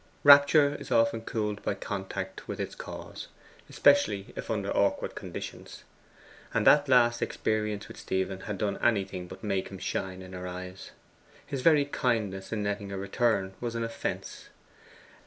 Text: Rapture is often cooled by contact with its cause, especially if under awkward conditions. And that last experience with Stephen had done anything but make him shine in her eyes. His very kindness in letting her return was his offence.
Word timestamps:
Rapture 0.23 0.73
is 0.79 0.89
often 0.91 1.21
cooled 1.21 1.61
by 1.61 1.75
contact 1.75 2.47
with 2.47 2.59
its 2.59 2.73
cause, 2.73 3.27
especially 3.69 4.33
if 4.35 4.49
under 4.49 4.71
awkward 4.75 5.13
conditions. 5.13 5.83
And 6.55 6.65
that 6.65 6.89
last 6.89 7.21
experience 7.21 7.87
with 7.87 7.97
Stephen 7.99 8.39
had 8.39 8.57
done 8.57 8.79
anything 8.81 9.27
but 9.27 9.43
make 9.43 9.67
him 9.69 9.77
shine 9.77 10.23
in 10.23 10.33
her 10.33 10.47
eyes. 10.47 10.89
His 11.45 11.61
very 11.61 11.85
kindness 11.85 12.51
in 12.51 12.63
letting 12.63 12.89
her 12.89 12.97
return 12.97 13.53
was 13.61 13.75
his 13.75 13.83
offence. 13.83 14.47